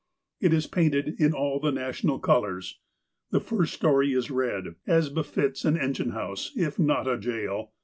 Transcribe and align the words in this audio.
It 0.39 0.51
is 0.51 0.65
painted 0.65 1.09
in 1.19 1.31
all 1.33 1.59
the 1.59 1.71
national 1.71 2.17
colours. 2.17 2.79
The 3.29 3.39
first 3.39 3.75
storey 3.75 4.13
is 4.13 4.31
red, 4.31 4.73
as 4.87 5.09
befits 5.11 5.63
an 5.63 5.77
en 5.77 5.93
gine 5.93 6.13
house, 6.13 6.51
if 6.55 6.79
not 6.79 7.07
a 7.07 7.19
jail. 7.19 7.69